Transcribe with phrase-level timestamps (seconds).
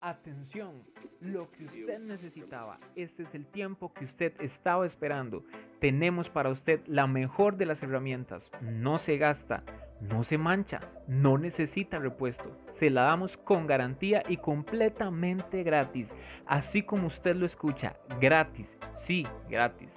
[0.00, 0.84] Atención,
[1.20, 5.44] lo que usted necesitaba, este es el tiempo que usted estaba esperando.
[5.80, 9.64] Tenemos para usted la mejor de las herramientas, no se gasta,
[10.00, 12.56] no se mancha, no necesita repuesto.
[12.70, 16.14] Se la damos con garantía y completamente gratis,
[16.46, 19.90] así como usted lo escucha, gratis, sí, gratis.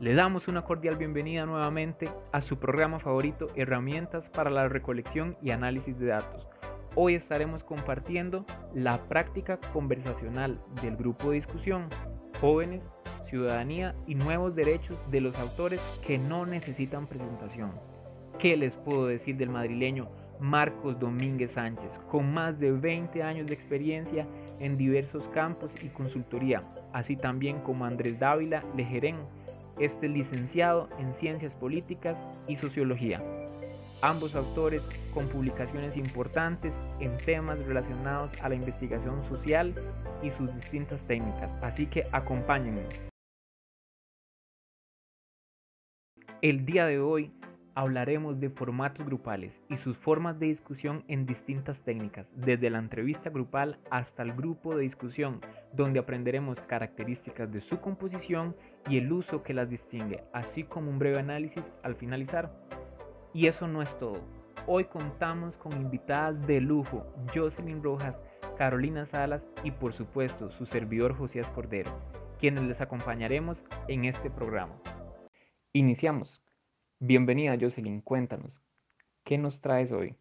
[0.00, 5.50] Le damos una cordial bienvenida nuevamente a su programa favorito, Herramientas para la Recolección y
[5.50, 6.48] Análisis de Datos.
[7.00, 8.44] Hoy estaremos compartiendo
[8.74, 11.86] la práctica conversacional del grupo de discusión,
[12.40, 12.82] jóvenes,
[13.22, 17.70] ciudadanía y nuevos derechos de los autores que no necesitan presentación.
[18.40, 20.08] ¿Qué les puedo decir del madrileño
[20.40, 24.26] Marcos Domínguez Sánchez, con más de 20 años de experiencia
[24.58, 26.62] en diversos campos y consultoría,
[26.92, 29.18] así también como Andrés Dávila Lejerén,
[29.78, 33.22] este licenciado en Ciencias Políticas y Sociología.
[34.00, 39.74] Ambos autores con publicaciones importantes en temas relacionados a la investigación social
[40.22, 42.86] y sus distintas técnicas, así que acompáñenme.
[46.42, 47.32] El día de hoy
[47.74, 53.30] hablaremos de formatos grupales y sus formas de discusión en distintas técnicas, desde la entrevista
[53.30, 55.40] grupal hasta el grupo de discusión,
[55.72, 58.54] donde aprenderemos características de su composición
[58.88, 62.52] y el uso que las distingue, así como un breve análisis al finalizar.
[63.34, 64.20] Y eso no es todo.
[64.66, 68.20] Hoy contamos con invitadas de lujo, Jocelyn Rojas,
[68.56, 71.98] Carolina Salas y por supuesto su servidor Josías Cordero,
[72.38, 74.80] quienes les acompañaremos en este programa.
[75.72, 76.42] Iniciamos.
[77.00, 78.62] Bienvenida Jocelyn, cuéntanos,
[79.24, 80.16] ¿qué nos traes hoy?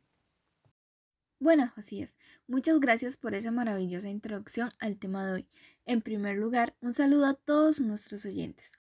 [1.39, 5.47] Bueno, Josías, muchas gracias por esa maravillosa introducción al tema de hoy.
[5.85, 8.79] En primer lugar, un saludo a todos nuestros oyentes.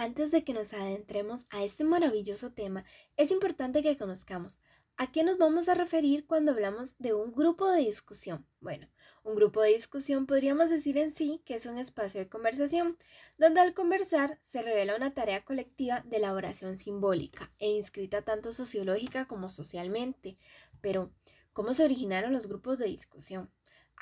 [0.00, 2.86] Antes de que nos adentremos a este maravilloso tema,
[3.18, 4.58] es importante que conozcamos
[4.96, 8.46] ¿A qué nos vamos a referir cuando hablamos de un grupo de discusión?
[8.60, 8.88] Bueno,
[9.24, 12.96] un grupo de discusión podríamos decir en sí que es un espacio de conversación,
[13.36, 19.26] donde al conversar se revela una tarea colectiva de elaboración simbólica e inscrita tanto sociológica
[19.26, 20.38] como socialmente.
[20.80, 21.12] Pero,
[21.52, 23.50] ¿cómo se originaron los grupos de discusión?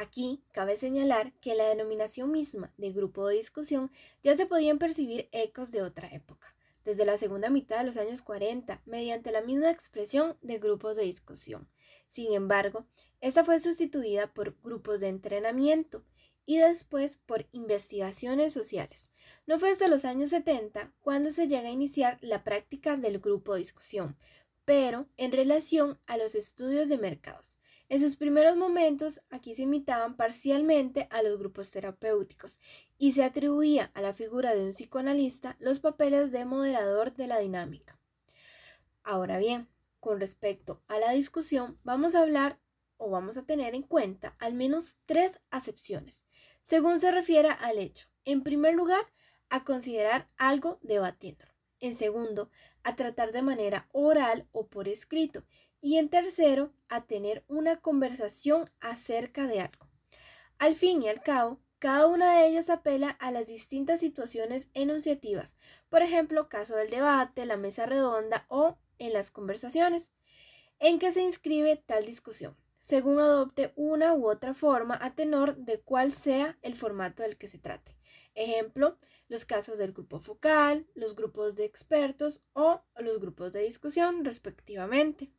[0.00, 3.90] Aquí cabe señalar que la denominación misma de grupo de discusión
[4.22, 6.54] ya se podían percibir ecos de otra época
[6.84, 11.02] desde la segunda mitad de los años 40 mediante la misma expresión de grupos de
[11.02, 11.68] discusión.
[12.06, 12.86] Sin embargo,
[13.20, 16.04] esta fue sustituida por grupos de entrenamiento
[16.46, 19.10] y después por investigaciones sociales.
[19.46, 23.54] No fue hasta los años 70 cuando se llega a iniciar la práctica del grupo
[23.54, 24.16] de discusión,
[24.64, 27.57] pero en relación a los estudios de mercados.
[27.90, 32.58] En sus primeros momentos, aquí se imitaban parcialmente a los grupos terapéuticos
[32.98, 37.38] y se atribuía a la figura de un psicoanalista los papeles de moderador de la
[37.38, 37.98] dinámica.
[39.02, 39.68] Ahora bien,
[40.00, 42.58] con respecto a la discusión, vamos a hablar
[42.98, 46.22] o vamos a tener en cuenta al menos tres acepciones,
[46.60, 48.08] según se refiere al hecho.
[48.26, 49.06] En primer lugar,
[49.48, 51.52] a considerar algo debatiéndolo.
[51.80, 52.50] En segundo,
[52.82, 55.44] a tratar de manera oral o por escrito
[55.80, 59.86] y en tercero, a tener una conversación acerca de algo.
[60.58, 65.54] Al fin y al cabo, cada una de ellas apela a las distintas situaciones enunciativas,
[65.88, 70.12] por ejemplo, caso del debate, la mesa redonda o en las conversaciones,
[70.80, 75.80] en que se inscribe tal discusión, según adopte una u otra forma a tenor de
[75.80, 77.96] cuál sea el formato del que se trate.
[78.34, 84.24] Ejemplo, los casos del grupo focal, los grupos de expertos o los grupos de discusión,
[84.24, 85.30] respectivamente.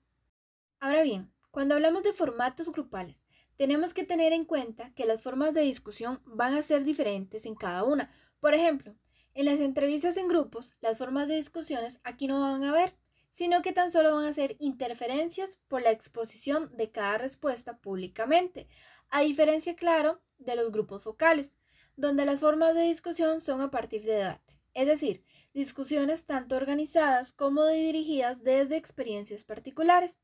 [0.81, 3.25] Ahora bien, cuando hablamos de formatos grupales,
[3.57, 7.55] tenemos que tener en cuenta que las formas de discusión van a ser diferentes en
[7.55, 8.09] cada una.
[8.39, 8.95] Por ejemplo,
[9.33, 12.95] en las entrevistas en grupos, las formas de discusiones aquí no van a haber,
[13.29, 18.69] sino que tan solo van a ser interferencias por la exposición de cada respuesta públicamente,
[19.09, 21.55] a diferencia, claro, de los grupos focales,
[21.97, 27.33] donde las formas de discusión son a partir de debate, es decir, discusiones tanto organizadas
[27.33, 30.17] como dirigidas desde experiencias particulares.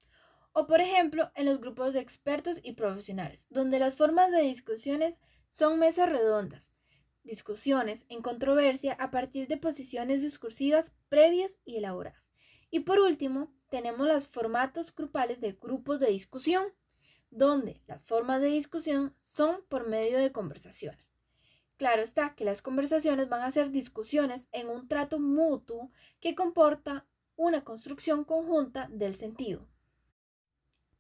[0.57, 5.19] O por ejemplo, en los grupos de expertos y profesionales, donde las formas de discusiones
[5.49, 6.71] son mesas redondas,
[7.25, 12.29] discusiones en controversia a partir de posiciones discursivas previas y elaboradas.
[12.71, 16.63] Y por último, tenemos los formatos grupales de grupos de discusión,
[17.31, 21.05] donde las formas de discusión son por medio de conversaciones.
[21.75, 25.91] Claro está que las conversaciones van a ser discusiones en un trato mutuo
[26.21, 27.05] que comporta
[27.35, 29.67] una construcción conjunta del sentido.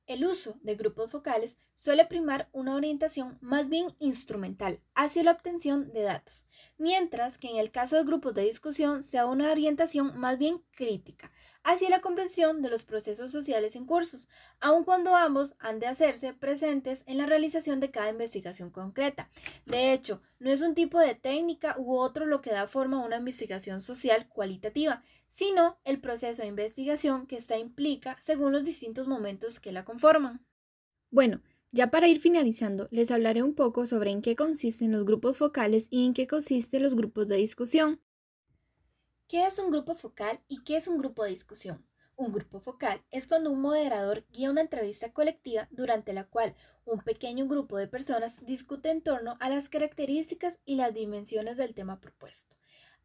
[0.07, 5.91] El uso de grupos focales suele primar una orientación más bien instrumental hacia la obtención
[5.93, 6.45] de datos,
[6.77, 11.31] mientras que en el caso de grupos de discusión sea una orientación más bien crítica
[11.63, 14.29] hacia la comprensión de los procesos sociales en cursos,
[14.59, 19.31] aun cuando ambos han de hacerse presentes en la realización de cada investigación concreta.
[19.65, 23.05] De hecho, no es un tipo de técnica u otro lo que da forma a
[23.05, 25.01] una investigación social cualitativa,
[25.35, 30.47] sino el proceso de investigación que esta implica según los distintos momentos que la conforman.
[31.11, 31.41] Bueno,
[31.73, 35.87] ya para ir finalizando, les hablaré un poco sobre en qué consisten los grupos focales
[35.89, 38.01] y en qué consisten los grupos de discusión.
[39.27, 41.85] ¿Qué es un grupo focal y qué es un grupo de discusión?
[42.15, 46.55] Un grupo focal es cuando un moderador guía una entrevista colectiva durante la cual
[46.85, 51.73] un pequeño grupo de personas discute en torno a las características y las dimensiones del
[51.73, 52.55] tema propuesto,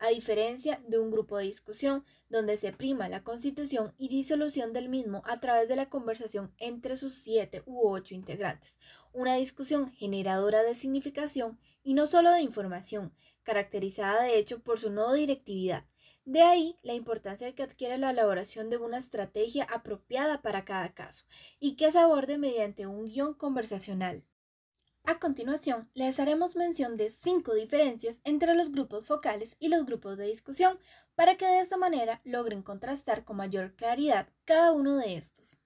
[0.01, 4.89] a diferencia de un grupo de discusión donde se prima la constitución y disolución del
[4.89, 8.79] mismo a través de la conversación entre sus siete u ocho integrantes,
[9.13, 14.91] una discusión generadora de significación y no solo de información, caracterizada de hecho por su
[14.91, 15.85] no directividad,
[16.25, 21.27] de ahí la importancia que adquiera la elaboración de una estrategia apropiada para cada caso
[21.59, 24.25] y que se aborde mediante un guion conversacional.
[25.05, 30.17] A continuación, les haremos mención de cinco diferencias entre los grupos focales y los grupos
[30.17, 30.79] de discusión
[31.15, 35.59] para que de esta manera logren contrastar con mayor claridad cada uno de estos.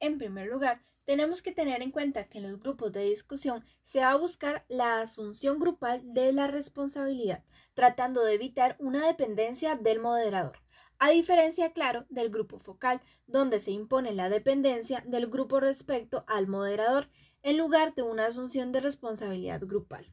[0.00, 4.00] En primer lugar, tenemos que tener en cuenta que en los grupos de discusión se
[4.00, 10.00] va a buscar la asunción grupal de la responsabilidad, tratando de evitar una dependencia del
[10.00, 10.60] moderador,
[10.98, 16.46] a diferencia, claro, del grupo focal, donde se impone la dependencia del grupo respecto al
[16.46, 17.08] moderador,
[17.44, 20.10] en lugar de una asunción de responsabilidad grupal.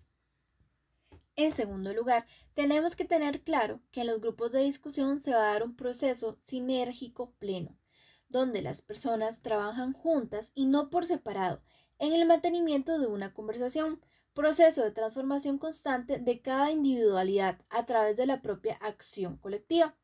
[1.38, 5.44] En segundo lugar, tenemos que tener claro que en los grupos de discusión se va
[5.44, 7.78] a dar un proceso sinérgico pleno,
[8.28, 11.64] donde las personas trabajan juntas y no por separado
[12.00, 14.02] en el mantenimiento de una conversación,
[14.34, 19.96] proceso de transformación constante de cada individualidad a través de la propia acción colectiva.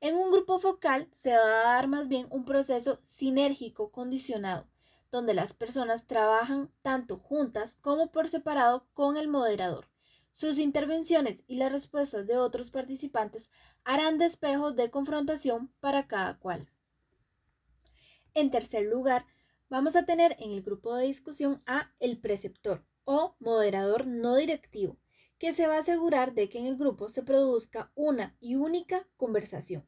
[0.00, 4.71] En un grupo focal se va a dar más bien un proceso sinérgico condicionado,
[5.12, 9.86] donde las personas trabajan tanto juntas como por separado con el moderador.
[10.32, 13.50] Sus intervenciones y las respuestas de otros participantes
[13.84, 16.70] harán despejos de confrontación para cada cual.
[18.32, 19.26] En tercer lugar,
[19.68, 24.96] vamos a tener en el grupo de discusión a el preceptor o moderador no directivo,
[25.38, 29.06] que se va a asegurar de que en el grupo se produzca una y única
[29.18, 29.86] conversación.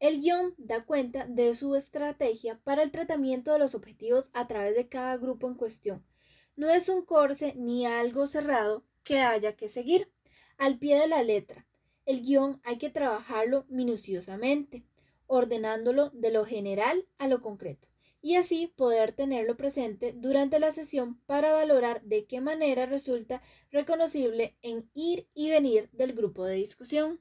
[0.00, 4.74] El guion da cuenta de su estrategia para el tratamiento de los objetivos a través
[4.74, 6.04] de cada grupo en cuestión.
[6.56, 10.10] No es un corse ni algo cerrado que haya que seguir.
[10.56, 11.66] Al pie de la letra,
[12.06, 14.84] el guion hay que trabajarlo minuciosamente
[15.26, 17.86] ordenándolo de lo general a lo concreto,
[18.20, 24.56] y así poder tenerlo presente durante la sesión para valorar de qué manera resulta reconocible
[24.62, 27.20] en ir y venir del grupo de discusión.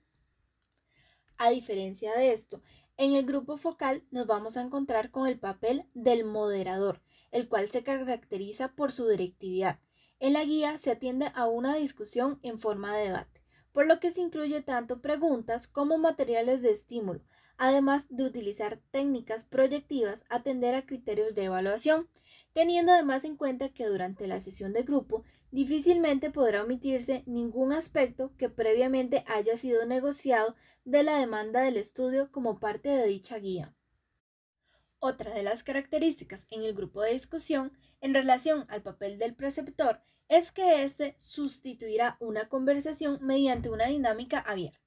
[1.41, 2.61] A diferencia de esto,
[2.97, 7.01] en el grupo focal nos vamos a encontrar con el papel del moderador,
[7.31, 9.79] el cual se caracteriza por su directividad.
[10.19, 13.41] En la guía se atiende a una discusión en forma de debate,
[13.71, 17.21] por lo que se incluye tanto preguntas como materiales de estímulo,
[17.57, 22.09] además de utilizar técnicas proyectivas, atender a criterios de evaluación,
[22.53, 28.35] teniendo además en cuenta que durante la sesión de grupo difícilmente podrá omitirse ningún aspecto
[28.37, 30.55] que previamente haya sido negociado
[30.85, 33.75] de la demanda del estudio como parte de dicha guía.
[34.99, 37.71] Otra de las características en el grupo de discusión
[38.01, 44.39] en relación al papel del preceptor es que éste sustituirá una conversación mediante una dinámica
[44.39, 44.79] abierta,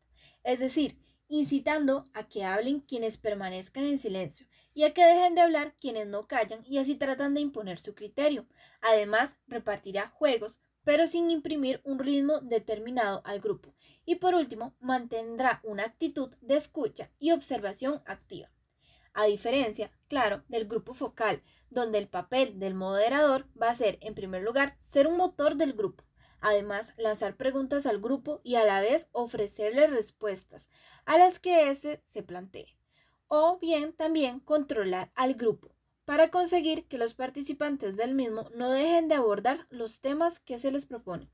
[0.44, 0.98] es decir,
[1.28, 6.06] incitando a que hablen quienes permanezcan en silencio y a que dejen de hablar quienes
[6.06, 8.46] no callan y así tratan de imponer su criterio.
[8.80, 13.74] Además, repartirá juegos, pero sin imprimir un ritmo determinado al grupo.
[14.04, 18.50] Y por último, mantendrá una actitud de escucha y observación activa.
[19.14, 24.14] A diferencia, claro, del grupo focal, donde el papel del moderador va a ser, en
[24.14, 26.04] primer lugar, ser un motor del grupo,
[26.42, 30.68] Además, lanzar preguntas al grupo y a la vez ofrecerle respuestas
[31.04, 32.76] a las que éste se plantee.
[33.34, 35.74] O bien también controlar al grupo
[36.04, 40.70] para conseguir que los participantes del mismo no dejen de abordar los temas que se
[40.70, 41.30] les propone.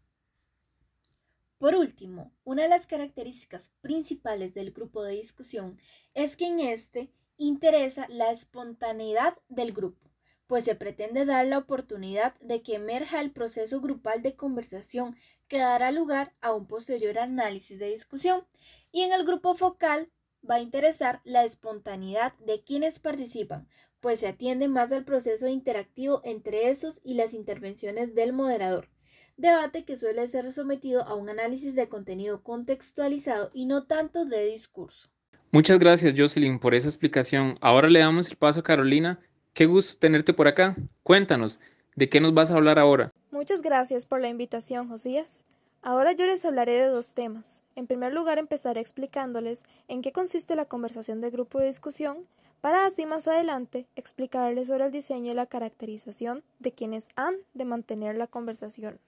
[1.58, 5.76] Por último, una de las características principales del grupo de discusión
[6.14, 10.08] es que en este interesa la espontaneidad del grupo
[10.46, 15.16] pues se pretende dar la oportunidad de que emerja el proceso grupal de conversación
[15.48, 18.46] que dará lugar a un posterior análisis de discusión.
[18.90, 20.10] Y en el grupo focal
[20.48, 23.68] va a interesar la espontaneidad de quienes participan,
[24.00, 28.88] pues se atiende más al proceso interactivo entre esos y las intervenciones del moderador.
[29.36, 34.46] Debate que suele ser sometido a un análisis de contenido contextualizado y no tanto de
[34.46, 35.10] discurso.
[35.50, 37.56] Muchas gracias, Jocelyn, por esa explicación.
[37.60, 39.20] Ahora le damos el paso a Carolina.
[39.54, 40.76] Qué gusto tenerte por acá.
[41.02, 41.60] Cuéntanos,
[41.94, 43.12] ¿de qué nos vas a hablar ahora?
[43.30, 45.44] Muchas gracias por la invitación, Josías.
[45.82, 47.62] Ahora yo les hablaré de dos temas.
[47.76, 52.26] En primer lugar, empezaré explicándoles en qué consiste la conversación de grupo de discusión,
[52.60, 57.64] para así más adelante explicarles sobre el diseño y la caracterización de quienes han de
[57.64, 58.98] mantener la conversación.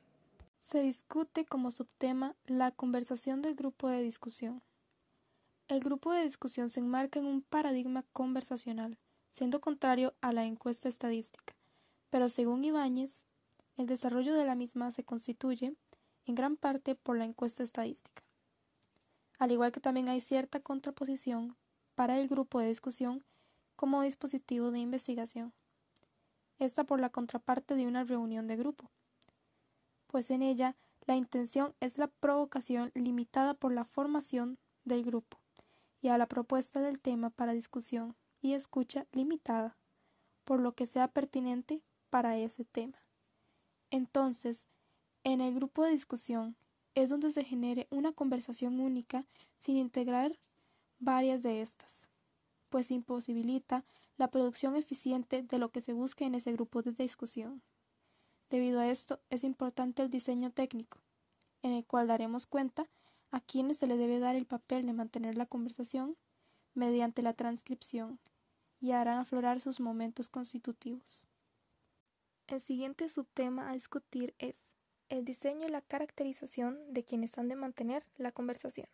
[0.61, 4.63] Se discute como subtema la conversación del grupo de discusión.
[5.67, 8.97] El grupo de discusión se enmarca en un paradigma conversacional,
[9.33, 11.55] siendo contrario a la encuesta estadística,
[12.11, 13.13] pero según Ibáñez,
[13.77, 15.75] el desarrollo de la misma se constituye
[16.27, 18.23] en gran parte por la encuesta estadística.
[19.39, 21.57] Al igual que también hay cierta contraposición
[21.95, 23.25] para el grupo de discusión
[23.77, 25.53] como dispositivo de investigación.
[26.59, 28.91] Esta por la contraparte de una reunión de grupo,
[30.07, 35.39] pues en ella la intención es la provocación limitada por la formación del grupo
[36.03, 39.77] y a la propuesta del tema para discusión y escucha limitada,
[40.45, 42.99] por lo que sea pertinente para ese tema.
[43.91, 44.67] Entonces,
[45.25, 46.57] en el grupo de discusión
[46.95, 49.27] es donde se genere una conversación única
[49.59, 50.39] sin integrar
[50.99, 52.09] varias de estas,
[52.69, 53.85] pues imposibilita
[54.17, 57.63] la producción eficiente de lo que se busca en ese grupo de discusión.
[58.51, 60.99] Debido a esto, es importante el diseño técnico,
[61.63, 62.89] en el cual daremos cuenta
[63.31, 66.17] a quienes se le debe dar el papel de mantener la conversación
[66.75, 68.19] mediante la transcripción
[68.81, 71.25] y harán aflorar sus momentos constitutivos.
[72.47, 74.70] El siguiente subtema a discutir es
[75.11, 78.89] el diseño y la caracterización de quienes han de mantener la conversación.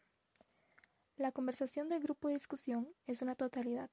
[1.16, 3.90] La conversación del grupo de discusión es una totalidad,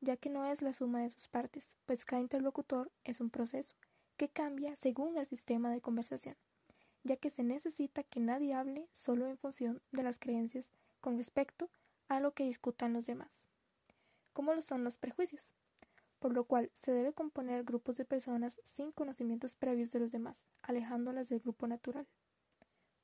[0.00, 3.76] ya que no es la suma de sus partes, pues cada interlocutor es un proceso
[4.16, 6.36] que cambia según el sistema de conversación
[7.06, 11.70] ya que se necesita que nadie hable solo en función de las creencias con respecto
[12.08, 13.46] a lo que discutan los demás,
[14.32, 15.54] como lo son los prejuicios,
[16.18, 20.46] por lo cual se debe componer grupos de personas sin conocimientos previos de los demás,
[20.62, 22.06] alejándolas del grupo natural.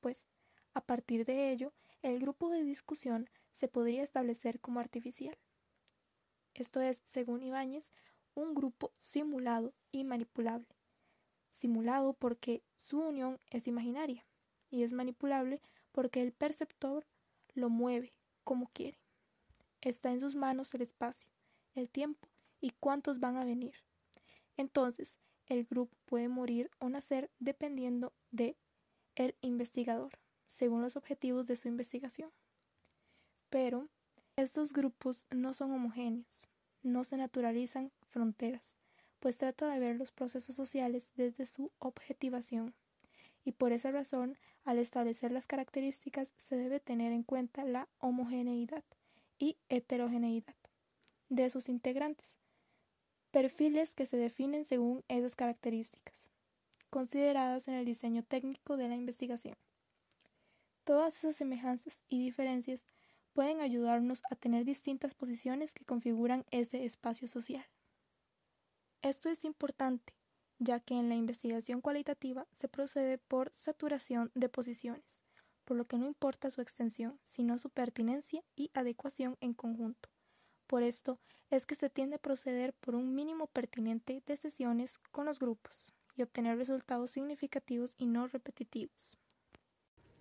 [0.01, 0.27] Pues,
[0.75, 5.39] a partir de ello, el grupo de discusión se podría establecer como artificial.
[6.55, 7.93] Esto es, según Ibáñez,
[8.35, 10.67] un grupo simulado y manipulable,
[11.51, 14.25] simulado porque su unión es imaginaria
[14.71, 15.61] y es manipulable
[15.93, 17.07] porque el perceptor
[17.55, 18.15] lo mueve
[18.45, 18.99] como quiere.
[19.83, 21.29] Está en sus manos el espacio,
[21.75, 22.32] el tiempo
[22.63, 23.75] y cuántos van a venir.
[24.57, 28.57] Entonces, el grupo puede morir o nacer dependiendo de
[29.17, 32.31] el investigador, según los objetivos de su investigación.
[33.51, 33.89] Pero
[34.37, 36.49] estos grupos no son homogéneos,
[36.83, 38.75] no se naturalizan fronteras,
[39.19, 42.75] pues trata de ver los procesos sociales desde su objetivación.
[43.45, 48.85] Y por esa razón, al establecer las características, se debe tener en cuenta la homogeneidad
[49.39, 50.55] y heterogeneidad
[51.29, 52.42] de sus integrantes,
[53.33, 56.15] perfiles que se definen según esas características,
[56.91, 59.57] consideradas en el diseño técnico de la investigación.
[60.85, 62.81] Todas esas semejanzas y diferencias
[63.33, 67.65] pueden ayudarnos a tener distintas posiciones que configuran ese espacio social.
[69.01, 70.13] Esto es importante,
[70.59, 75.23] ya que en la investigación cualitativa se procede por saturación de posiciones,
[75.65, 80.11] por lo que no importa su extensión, sino su pertinencia y adecuación en conjunto.
[80.73, 85.27] Por esto es que se tiende a proceder por un mínimo pertinente de sesiones con
[85.27, 89.19] los grupos y obtener resultados significativos y no repetitivos.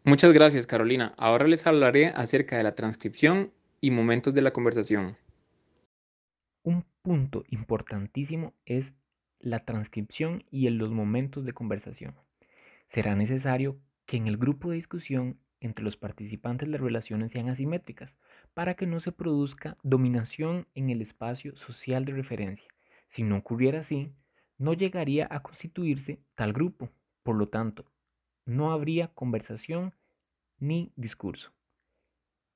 [0.04, 1.14] Muchas gracias, Carolina.
[1.16, 5.16] Ahora les hablaré acerca de la transcripción y momentos de la conversación.
[6.64, 8.94] Un punto importantísimo es
[9.40, 12.14] la transcripción y en los momentos de conversación.
[12.88, 18.18] Será necesario que en el grupo de discusión entre los participantes las relaciones sean asimétricas
[18.54, 22.68] para que no se produzca dominación en el espacio social de referencia.
[23.08, 24.14] Si no ocurriera así,
[24.58, 26.90] no llegaría a constituirse tal grupo.
[27.24, 27.86] Por lo tanto,
[28.46, 29.94] no habría conversación
[30.60, 31.52] ni discurso.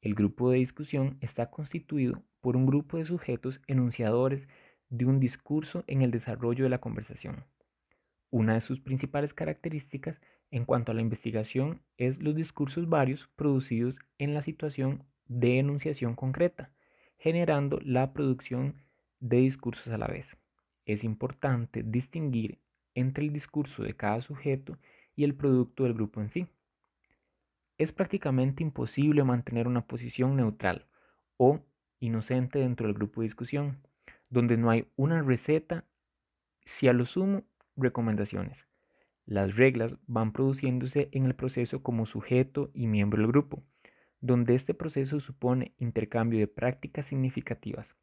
[0.02, 4.48] El grupo de discusión está constituido por un grupo de sujetos enunciadores
[4.90, 7.44] de un discurso en el desarrollo de la conversación.
[8.30, 10.22] Una de sus principales características
[10.52, 16.16] en cuanto a la investigación es los discursos varios producidos en la situación de enunciación
[16.16, 16.72] concreta,
[17.18, 18.76] generando la producción
[19.20, 20.38] de discursos a la vez.
[20.86, 22.60] Es importante distinguir
[22.94, 24.78] entre el discurso de cada sujeto
[25.16, 26.48] y el producto del grupo en sí.
[27.78, 30.86] Es prácticamente imposible mantener una posición neutral
[31.38, 31.60] o
[32.00, 33.82] inocente dentro del grupo de discusión,
[34.30, 35.86] donde no hay una receta,
[36.64, 37.44] si a lo sumo,
[37.76, 38.68] recomendaciones.
[39.26, 43.64] Las reglas van produciéndose en el proceso como sujeto y miembro del grupo,
[44.26, 47.96] donde este proceso supone intercambio de prácticas significativas,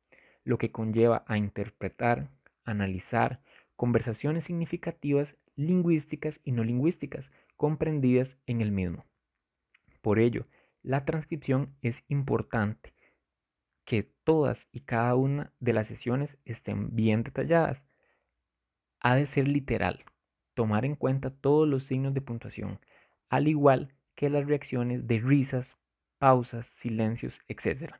[0.45, 2.29] lo que conlleva a interpretar,
[2.65, 3.41] analizar
[3.77, 9.05] conversaciones significativas lingüísticas y no lingüísticas comprendidas en el mismo.
[10.01, 10.47] Por ello,
[10.83, 12.95] la transcripción es importante
[13.85, 17.85] que todas y cada una de las sesiones estén bien detalladas.
[19.01, 20.05] Ha de ser literal,
[20.55, 22.79] tomar en cuenta todos los signos de puntuación,
[23.29, 25.77] al igual que las reacciones de risas,
[26.23, 27.95] pausas, silencios, etc.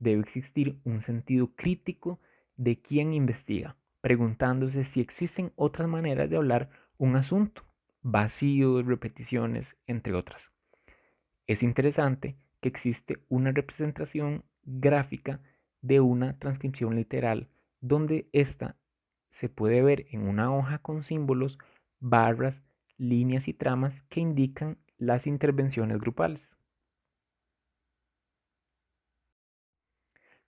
[0.00, 2.18] Debe existir un sentido crítico
[2.56, 7.62] de quien investiga, preguntándose si existen otras maneras de hablar un asunto,
[8.02, 10.50] vacíos, repeticiones, entre otras.
[11.46, 15.40] Es interesante que existe una representación gráfica
[15.80, 17.46] de una transcripción literal
[17.80, 18.74] donde ésta
[19.28, 21.60] se puede ver en una hoja con símbolos,
[22.00, 22.64] barras,
[22.98, 26.58] líneas y tramas que indican las intervenciones grupales.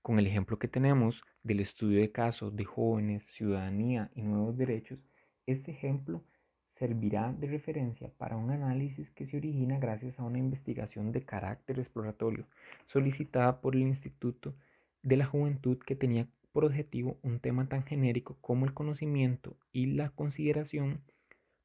[0.06, 5.00] Con el ejemplo que tenemos del estudio de casos de jóvenes, ciudadanía y nuevos derechos,
[5.46, 6.22] este ejemplo
[6.70, 11.80] servirá de referencia para un análisis que se origina gracias a una investigación de carácter
[11.80, 12.46] exploratorio
[12.86, 14.54] solicitada por el Instituto
[15.02, 19.86] de la Juventud que tenía por objetivo un tema tan genérico como el conocimiento y
[19.86, 21.02] la consideración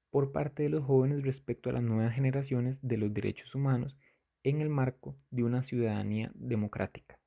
[0.09, 3.95] por parte de los jóvenes respecto a las nuevas generaciones de los derechos humanos
[4.41, 7.20] en el marco de una ciudadanía democrática.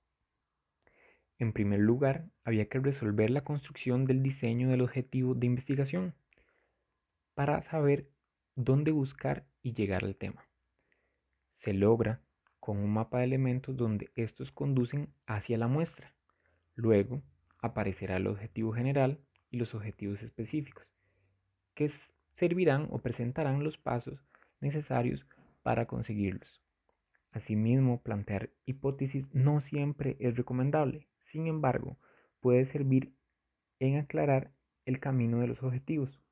[1.38, 6.14] En primer lugar, había que resolver la construcción del diseño del objetivo de investigación
[7.35, 8.09] para saber
[8.55, 10.47] dónde buscar y llegar al tema.
[11.55, 12.21] Se logra
[12.61, 16.14] con un mapa de elementos donde estos conducen hacia la muestra.
[16.75, 17.23] Luego
[17.59, 20.95] aparecerá el objetivo general y los objetivos específicos,
[21.75, 21.88] que
[22.33, 24.25] servirán o presentarán los pasos
[24.61, 25.26] necesarios
[25.62, 26.62] para conseguirlos.
[27.33, 31.99] Asimismo, plantear hipótesis no siempre es recomendable, sin embargo,
[32.40, 33.14] puede servir
[33.81, 34.52] en aclarar
[34.85, 36.23] el camino de los objetivos.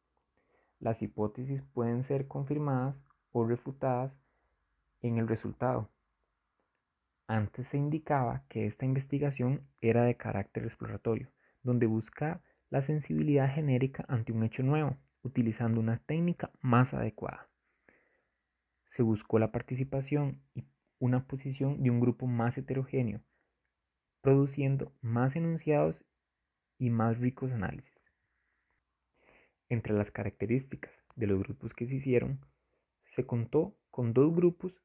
[0.79, 3.03] Las hipótesis pueden ser confirmadas
[3.33, 4.21] o refutadas
[5.01, 5.91] en el resultado.
[7.27, 14.05] Antes se indicaba que esta investigación era de carácter exploratorio, donde busca la sensibilidad genérica
[14.09, 17.49] ante un hecho nuevo, utilizando una técnica más adecuada.
[18.87, 20.65] Se buscó la participación y
[20.99, 23.23] una posición de un grupo más heterogéneo,
[24.23, 26.05] produciendo más enunciados
[26.79, 27.93] y más ricos análisis.
[29.69, 32.41] Entre las características de los grupos que se hicieron,
[33.05, 34.81] se contó con dos grupos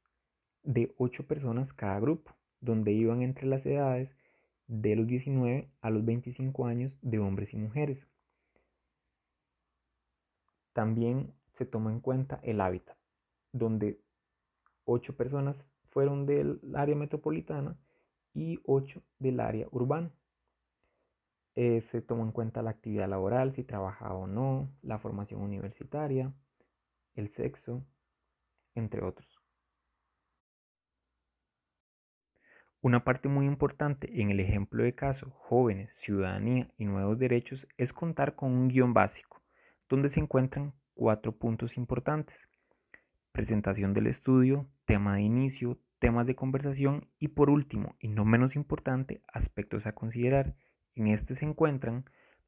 [0.63, 4.17] de ocho personas cada grupo, donde iban entre las edades
[4.65, 8.09] de los 19 a los 25 años de hombres y mujeres.
[10.73, 12.97] También se tomó en cuenta el hábitat,
[13.51, 14.01] donde
[14.83, 17.77] ocho personas fueron del área metropolitana
[18.37, 20.11] y ocho del área urbana.
[21.55, 26.31] Eh, se tomó en cuenta la actividad laboral, si trabajaba o no, la formación universitaria,
[27.15, 27.83] el sexo,
[28.75, 29.41] entre otros.
[32.79, 37.91] Una parte muy importante en el ejemplo de caso jóvenes, ciudadanía y nuevos derechos es
[37.91, 39.41] contar con un guion básico,
[39.89, 42.47] donde se encuentran cuatro puntos importantes.
[43.31, 48.55] Presentación del estudio, tema de inicio, temas de conversación y por último, y no menos
[48.55, 50.55] importante, aspectos a considerar
[50.95, 52.05] en este se encuentran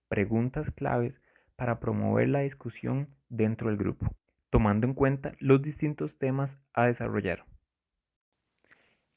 [0.08, 1.22] preguntas claves
[1.56, 4.08] para promover la discusión dentro del grupo,
[4.50, 7.46] tomando en cuenta los distintos temas a desarrollar.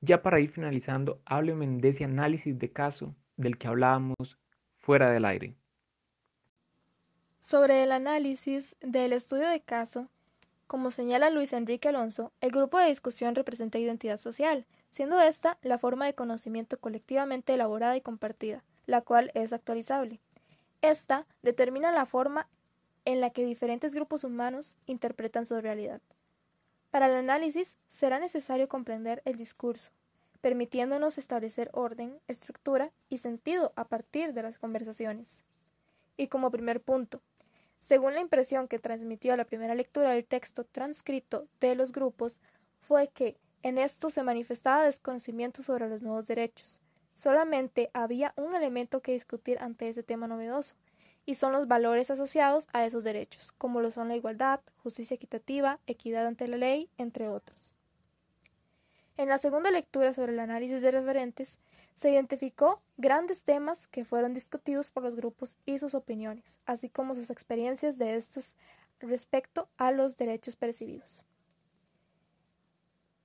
[0.00, 4.38] Ya para ir finalizando, hábleme de ese análisis de caso del que hablábamos
[4.78, 5.54] fuera del aire.
[7.40, 10.10] Sobre el análisis del estudio de caso,
[10.72, 15.76] como señala Luis Enrique Alonso, el grupo de discusión representa identidad social, siendo esta la
[15.76, 20.18] forma de conocimiento colectivamente elaborada y compartida, la cual es actualizable.
[20.80, 22.48] Esta determina la forma
[23.04, 26.00] en la que diferentes grupos humanos interpretan su realidad.
[26.90, 29.90] Para el análisis será necesario comprender el discurso,
[30.40, 35.38] permitiéndonos establecer orden, estructura y sentido a partir de las conversaciones.
[36.16, 37.20] Y como primer punto,
[37.92, 42.40] según la impresión que transmitió la primera lectura del texto transcrito de los grupos,
[42.80, 46.78] fue que en esto se manifestaba desconocimiento sobre los nuevos derechos,
[47.14, 50.74] Solamente había un elemento que discutir ante ese tema novedoso,
[51.24, 55.78] y son los valores asociados a esos derechos, como lo son la igualdad, justicia equitativa,
[55.86, 57.70] equidad ante la ley, entre otros.
[59.16, 61.58] En la segunda lectura sobre el análisis de referentes,
[61.94, 67.14] se identificó grandes temas que fueron discutidos por los grupos y sus opiniones, así como
[67.14, 68.56] sus experiencias de estos
[69.00, 71.24] respecto a los derechos percibidos.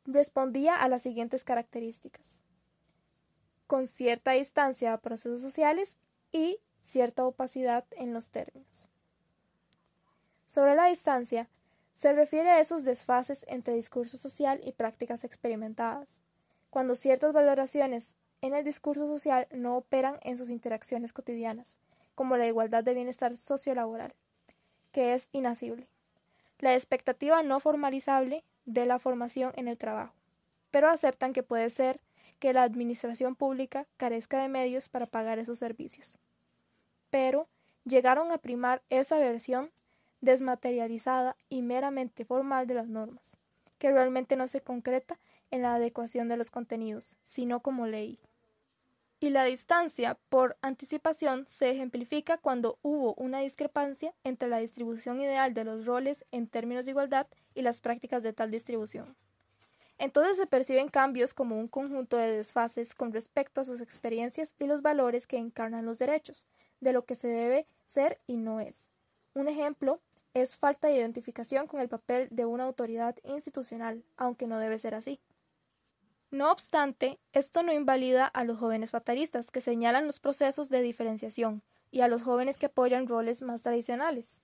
[0.05, 2.23] respondía a las siguientes características.
[3.67, 5.97] Con cierta distancia a procesos sociales
[6.31, 8.87] y cierta opacidad en los términos.
[10.45, 11.49] Sobre la distancia,
[11.95, 16.07] se refiere a esos desfases entre discurso social y prácticas experimentadas,
[16.69, 21.75] cuando ciertas valoraciones en el discurso social no operan en sus interacciones cotidianas,
[22.15, 24.13] como la igualdad de bienestar sociolaboral,
[24.91, 25.87] que es inasible,
[26.59, 30.13] la expectativa no formalizable de la formación en el trabajo,
[30.71, 31.99] pero aceptan que puede ser
[32.39, 36.13] que la administración pública carezca de medios para pagar esos servicios.
[37.09, 37.47] Pero
[37.85, 39.71] llegaron a primar esa versión
[40.21, 43.37] desmaterializada y meramente formal de las normas,
[43.77, 45.19] que realmente no se concreta
[45.51, 48.19] en la adecuación de los contenidos, sino como ley.
[49.19, 55.55] Y la distancia por anticipación se ejemplifica cuando hubo una discrepancia entre la distribución ideal
[55.55, 57.25] de los roles en términos de igualdad
[57.55, 59.15] y las prácticas de tal distribución.
[59.97, 64.67] Entonces se perciben cambios como un conjunto de desfases con respecto a sus experiencias y
[64.67, 66.45] los valores que encarnan los derechos,
[66.79, 68.75] de lo que se debe ser y no es.
[69.33, 69.99] Un ejemplo
[70.35, 74.93] es falta de identificación con el papel de una autoridad institucional, aunque no debe ser
[74.93, 75.19] así.
[76.29, 81.63] No obstante, esto no invalida a los jóvenes fatalistas que señalan los procesos de diferenciación
[81.89, 84.37] y a los jóvenes que apoyan roles más tradicionales.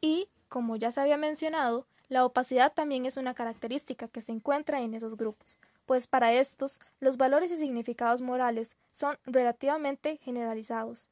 [0.00, 4.80] Y, como ya se había mencionado, la opacidad también es una característica que se encuentra
[4.80, 11.08] en esos grupos, pues para estos los valores y significados morales son relativamente generalizados,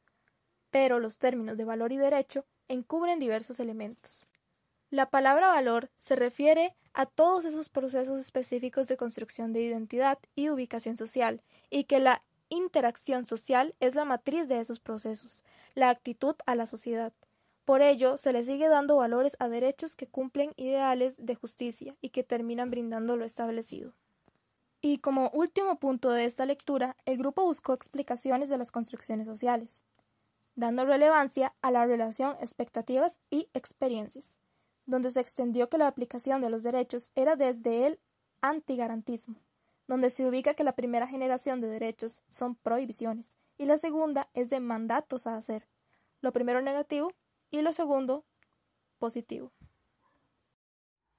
[0.70, 4.26] pero los términos de valor y derecho encubren diversos elementos.
[4.90, 10.48] La palabra valor se refiere a todos esos procesos específicos de construcción de identidad y
[10.48, 15.44] ubicación social, y que la interacción social es la matriz de esos procesos,
[15.76, 17.12] la actitud a la sociedad.
[17.64, 22.08] Por ello, se le sigue dando valores a derechos que cumplen ideales de justicia y
[22.08, 23.92] que terminan brindando lo establecido.
[24.80, 29.80] Y como último punto de esta lectura, el grupo buscó explicaciones de las construcciones sociales
[30.56, 34.36] dando relevancia a la relación expectativas y experiencias,
[34.86, 38.00] donde se extendió que la aplicación de los derechos era desde el
[38.40, 39.36] antigarantismo,
[39.86, 44.50] donde se ubica que la primera generación de derechos son prohibiciones y la segunda es
[44.50, 45.66] de mandatos a hacer,
[46.20, 47.12] lo primero negativo
[47.50, 48.24] y lo segundo
[48.98, 49.52] positivo.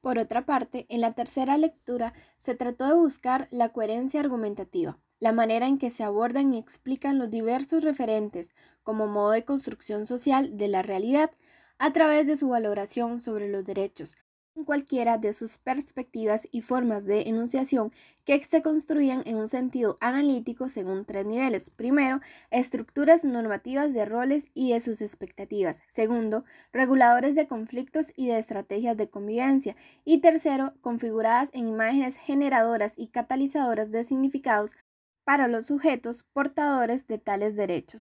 [0.01, 5.31] Por otra parte, en la tercera lectura se trató de buscar la coherencia argumentativa, la
[5.31, 8.51] manera en que se abordan y explican los diversos referentes
[8.83, 11.31] como modo de construcción social de la realidad
[11.79, 14.15] a través de su valoración sobre los derechos,
[14.55, 17.91] en cualquiera de sus perspectivas y formas de enunciación
[18.25, 21.69] que se construían en un sentido analítico según tres niveles.
[21.69, 25.81] Primero, estructuras normativas de roles y de sus expectativas.
[25.87, 29.75] Segundo, reguladores de conflictos y de estrategias de convivencia.
[30.03, 34.75] Y tercero, configuradas en imágenes generadoras y catalizadoras de significados
[35.23, 38.06] para los sujetos portadores de tales derechos.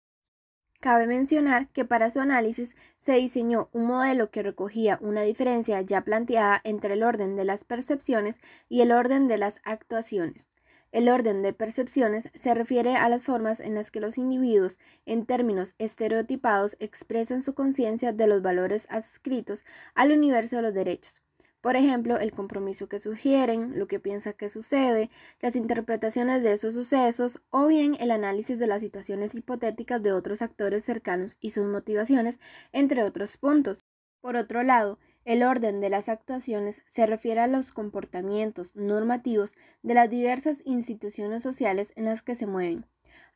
[0.80, 6.02] Cabe mencionar que para su análisis se diseñó un modelo que recogía una diferencia ya
[6.02, 10.50] planteada entre el orden de las percepciones y el orden de las actuaciones.
[10.92, 15.26] El orden de percepciones se refiere a las formas en las que los individuos, en
[15.26, 21.24] términos estereotipados, expresan su conciencia de los valores adscritos al universo de los derechos.
[21.62, 25.10] Por ejemplo, el compromiso que sugieren, lo que piensa que sucede,
[25.42, 30.42] las interpretaciones de esos sucesos o bien el análisis de las situaciones hipotéticas de otros
[30.42, 32.40] actores cercanos y sus motivaciones,
[32.72, 33.84] entre otros puntos.
[34.22, 39.96] Por otro lado, el orden de las actuaciones se refiere a los comportamientos normativos de
[39.96, 42.86] las diversas instituciones sociales en las que se mueven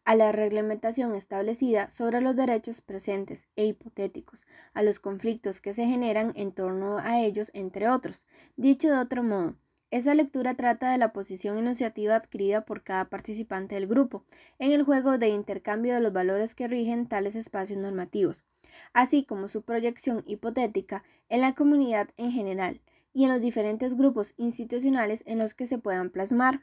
[0.06, 5.86] a la reglamentación establecida sobre los derechos presentes e hipotéticos, a los conflictos que se
[5.86, 8.26] generan en torno a ellos, entre otros.
[8.56, 9.56] Dicho de otro modo,
[9.92, 14.24] esa lectura trata de la posición iniciativa adquirida por cada participante del grupo
[14.58, 18.46] en el juego de intercambio de los valores que rigen tales espacios normativos,
[18.94, 22.80] así como su proyección hipotética en la comunidad en general
[23.14, 26.62] y en los diferentes grupos institucionales en los que se puedan plasmar.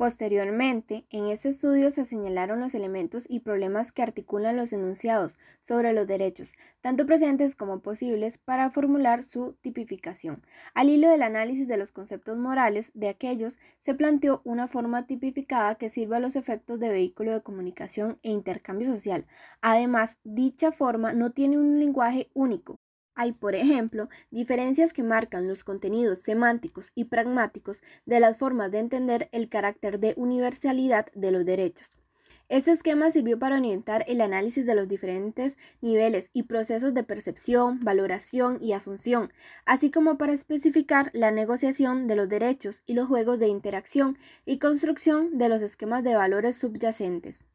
[0.00, 5.92] Posteriormente, en este estudio se señalaron los elementos y problemas que articulan los enunciados sobre
[5.92, 10.42] los derechos, tanto presentes como posibles, para formular su tipificación.
[10.72, 15.74] Al hilo del análisis de los conceptos morales de aquellos, se planteó una forma tipificada
[15.74, 19.26] que sirva a los efectos de vehículo de comunicación e intercambio social.
[19.60, 22.80] Además, dicha forma no tiene un lenguaje único,
[23.14, 28.78] hay, por ejemplo, diferencias que marcan los contenidos semánticos y pragmáticos de las formas de
[28.78, 32.00] entender el carácter de universalidad de los derechos.
[32.50, 37.78] Este esquema sirvió para orientar el análisis de los diferentes niveles y procesos de percepción,
[37.78, 39.32] valoración y asunción,
[39.66, 44.58] así como para especificar la negociación de los derechos y los juegos de interacción y
[44.58, 47.46] construcción de los esquemas de valores subyacentes.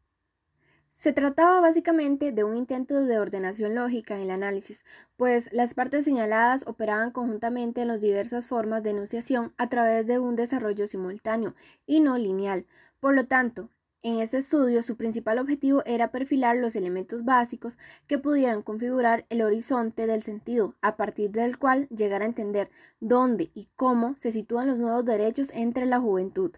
[0.97, 4.85] Se trataba básicamente de un intento de ordenación lógica en el análisis,
[5.17, 10.19] pues las partes señaladas operaban conjuntamente en las diversas formas de enunciación a través de
[10.19, 11.53] un desarrollo simultáneo
[11.85, 12.65] y no lineal.
[13.01, 13.69] Por lo tanto,
[14.03, 17.77] en este estudio su principal objetivo era perfilar los elementos básicos
[18.07, 23.51] que pudieran configurar el horizonte del sentido, a partir del cual llegar a entender dónde
[23.53, 26.53] y cómo se sitúan los nuevos derechos entre la juventud.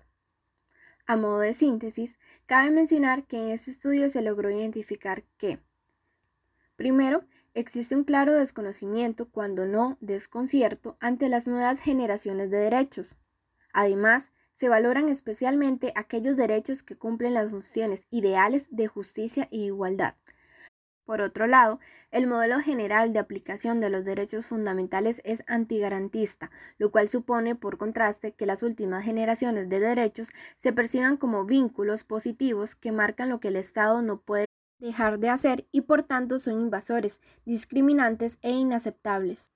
[1.10, 5.58] A modo de síntesis, cabe mencionar que en este estudio se logró identificar que,
[6.76, 13.18] primero, existe un claro desconocimiento, cuando no desconcierto, ante las nuevas generaciones de derechos.
[13.72, 20.16] Además, se valoran especialmente aquellos derechos que cumplen las funciones ideales de justicia e igualdad,
[21.08, 21.80] por otro lado,
[22.12, 27.78] el modelo general de aplicación de los derechos fundamentales es antigarantista, lo cual supone, por
[27.78, 33.40] contraste, que las últimas generaciones de derechos se perciban como vínculos positivos que marcan lo
[33.40, 34.48] que el Estado no puede
[34.80, 39.54] dejar de hacer y por tanto son invasores, discriminantes e inaceptables.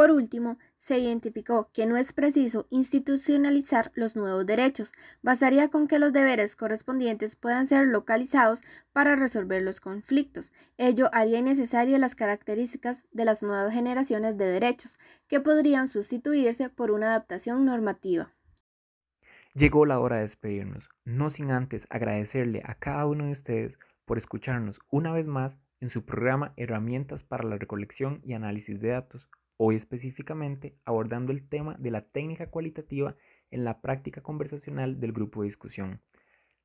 [0.00, 5.98] Por último, se identificó que no es preciso institucionalizar los nuevos derechos, bastaría con que
[5.98, 8.62] los deberes correspondientes puedan ser localizados
[8.94, 10.54] para resolver los conflictos.
[10.78, 16.92] Ello haría innecesarias las características de las nuevas generaciones de derechos, que podrían sustituirse por
[16.92, 18.32] una adaptación normativa.
[19.52, 24.16] Llegó la hora de despedirnos, no sin antes agradecerle a cada uno de ustedes por
[24.16, 29.28] escucharnos una vez más en su programa Herramientas para la Recolección y Análisis de Datos
[29.62, 33.14] hoy específicamente abordando el tema de la técnica cualitativa
[33.50, 36.00] en la práctica conversacional del grupo de discusión.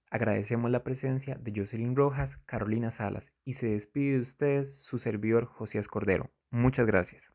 [0.10, 5.44] Agradecemos la presencia de Jocelyn Rojas, Carolina Salas y se despide de ustedes su servidor
[5.44, 6.32] Josías Cordero.
[6.52, 7.34] Muchas gracias.